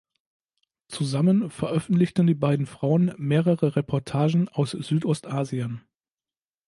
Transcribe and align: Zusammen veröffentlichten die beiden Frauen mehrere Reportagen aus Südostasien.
Zusammen 0.87 1.51
veröffentlichten 1.51 2.25
die 2.25 2.33
beiden 2.33 2.65
Frauen 2.65 3.13
mehrere 3.19 3.75
Reportagen 3.75 4.49
aus 4.49 4.71
Südostasien. 4.71 5.83